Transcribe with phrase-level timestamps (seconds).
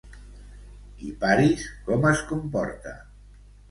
[1.09, 2.99] I Paris, com es comporta?